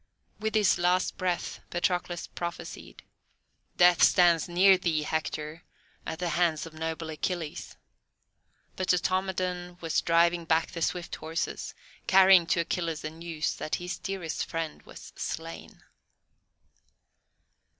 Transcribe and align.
With 0.39 0.55
his 0.55 0.79
last 0.79 1.15
breath 1.15 1.59
Patroclus 1.69 2.25
prophesied: 2.25 3.03
"Death 3.77 4.01
stands 4.01 4.49
near 4.49 4.75
thee, 4.75 5.03
Hector, 5.03 5.61
at 6.07 6.17
the 6.17 6.29
hands 6.29 6.65
of 6.65 6.73
noble 6.73 7.11
Achilles." 7.11 7.75
But 8.75 8.87
Automedon 8.91 9.79
was 9.79 10.01
driving 10.01 10.45
back 10.45 10.71
the 10.71 10.81
swift 10.81 11.17
horses, 11.17 11.75
carrying 12.07 12.47
to 12.47 12.61
Achilles 12.61 13.01
the 13.03 13.11
news 13.11 13.53
that 13.57 13.75
his 13.75 13.99
dearest 13.99 14.43
friend 14.47 14.81
was 14.87 15.13
slain. 15.17 15.83